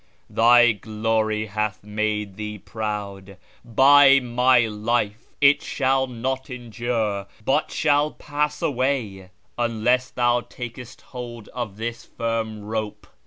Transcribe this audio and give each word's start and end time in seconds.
"Thy 0.31 0.71
glory 0.71 1.45
hath 1.45 1.83
made 1.83 2.35
thee 2.35 2.57
proud. 2.57 3.37
By 3.63 4.19
my 4.19 4.61
life! 4.65 5.25
It 5.39 5.59
sJiall 5.59 6.09
not 6.09 6.49
endure, 6.49 7.27
hut 7.45 7.69
shall 7.69 8.09
pass 8.09 8.63
away, 8.63 9.29
unless 9.59 10.09
thou 10.09 10.41
taJcest 10.41 11.01
hold 11.13 11.49
of 11.49 11.77
this 11.77 12.03
firm 12.03 12.63
rope. 12.63 13.05